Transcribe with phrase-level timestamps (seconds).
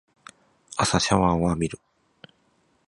[0.77, 1.79] 朝シャワーを浴びる